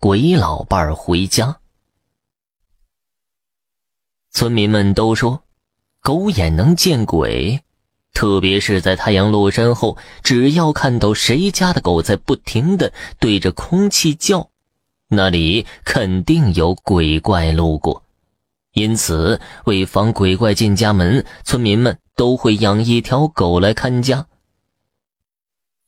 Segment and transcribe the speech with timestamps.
[0.00, 1.58] 鬼老伴儿回家。
[4.30, 5.42] 村民们都说，
[6.00, 7.60] 狗眼能见鬼，
[8.12, 14.50] 特别是在太阳落山后，只要看到谁家的狗在不停的对着空气叫，
[15.08, 18.04] 那里肯定有鬼怪路过。
[18.74, 24.28] 因此，为防鬼怪进家门，村民们都会养一条狗来看家。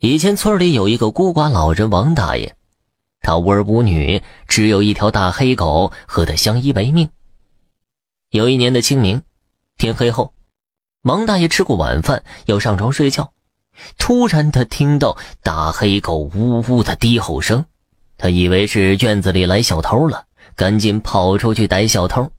[0.01, 2.57] 以前村里有一个孤寡老人王大爷，
[3.21, 7.11] 他无儿无女，只有一条大黑狗和他相依为命。
[8.31, 9.23] 有一年的清明，
[9.77, 10.33] 天黑后，
[11.03, 13.33] 王大爷吃过晚饭要上床睡觉，
[13.99, 17.65] 突然他听到大黑狗呜呜的低吼声，
[18.17, 22.31] 他以为是院子里来小偷了，赶紧跑出去逮小偷。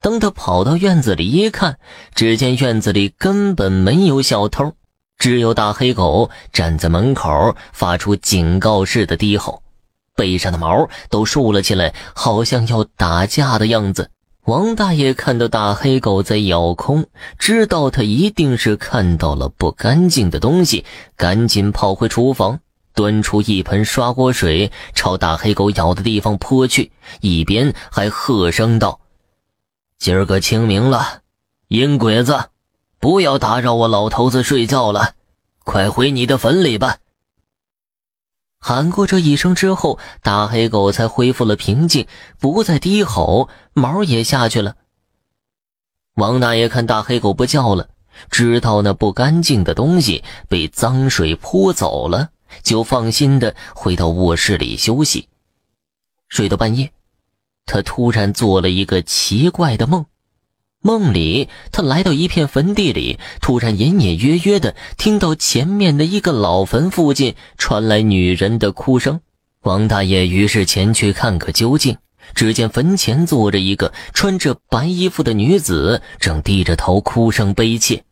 [0.00, 1.78] 当他跑到院子里一看，
[2.14, 4.74] 只见院子里根本没有小偷。
[5.18, 9.64] 只有大黑狗站在门口，发出警告似的低吼，
[10.18, 14.10] 背上的毛都竖了起来，好像要打架的样子。
[14.46, 17.06] 王大爷看到大黑狗在咬空，
[17.38, 20.84] 知道他一定是看到了不干净的东西，
[21.16, 22.58] 赶紧跑回厨房，
[22.94, 28.98] 端出一盆刷锅水，朝大黑狗咬的地方泼去，一边还喝声道
[29.98, 31.20] ：“今儿个清明了，
[31.68, 32.46] 阴鬼子！”
[33.00, 35.12] 不要打扰我老头子睡觉了，
[35.62, 36.96] 快回你的坟里吧。
[38.60, 42.06] 喊过这一声之后，大黑狗才恢复了平静，
[42.38, 44.76] 不再低吼，毛也下去了。
[46.14, 47.88] 王大爷看大黑狗不叫了，
[48.30, 52.30] 知道那不干净的东西被脏水泼走了，
[52.62, 55.28] 就放心的回到卧室里休息。
[56.28, 56.92] 睡到半夜，
[57.64, 60.04] 他突然做了一个奇怪的梦。
[60.88, 69.20] 梦里，他来到一片坟地里，突然隐隐约约的听到前面的一个老坟附近传来女人的哭声。
[69.64, 71.98] 王大爷于是前去看个究竟。
[72.34, 78.04] 只见坟前坐着一个穿着白衣服的女子，正低着头哭声悲切。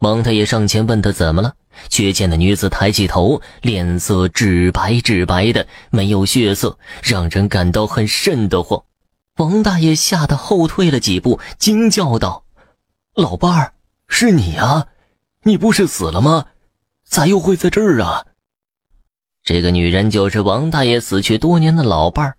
[0.00, 1.54] 王大爷上前问她怎么了，
[1.88, 8.82] 却见那女子抬起头，脸色纸白纸白的，没有血色，让人感到很瘆得慌。
[9.36, 12.44] 王大爷吓得后退了几步，惊叫道
[13.16, 13.74] ：“老伴儿，
[14.06, 14.88] 是你啊！
[15.44, 16.46] 你不是死了吗？
[17.04, 18.26] 咋又会在这儿啊？”
[19.42, 22.36] 这个女人就是王大爷死去多年的老伴儿，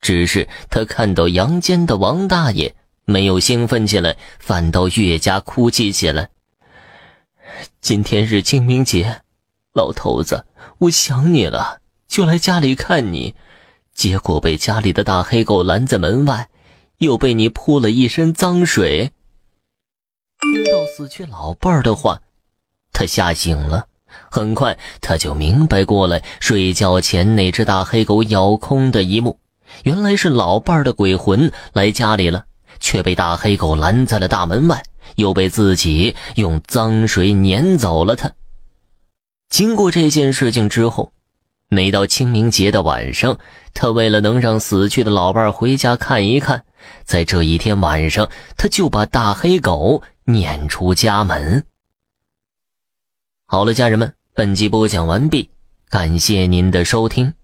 [0.00, 6.30] 只是她看到阳间的王大爷，没有兴奋起来，反倒越加哭泣起来。
[7.80, 9.20] 今天是清明节，
[9.74, 10.46] 老头子，
[10.78, 13.34] 我想你了，就来家里看你。
[13.94, 16.48] 结果被家里的大黑狗拦在门外，
[16.98, 19.12] 又被你泼了一身脏水。
[20.40, 22.20] 听到死去老伴的话，
[22.92, 23.86] 他吓醒了。
[24.30, 29.38] 很快他就明白过来，睡觉前那只大黑狗咬空的一幕，
[29.84, 32.44] 原来是老伴的鬼魂来家里了，
[32.80, 34.82] 却被大黑狗拦在了大门外，
[35.16, 38.16] 又被自己用脏水撵走了。
[38.16, 38.32] 他
[39.48, 41.12] 经过这件事情之后。
[41.74, 43.36] 每到清明节的晚上，
[43.74, 46.64] 他为了能让死去的老伴回家看一看，
[47.04, 51.64] 在这一天晚上，他就把大黑狗撵出家门。
[53.46, 55.50] 好了，家人们，本集播讲完毕，
[55.90, 57.34] 感谢您的收听。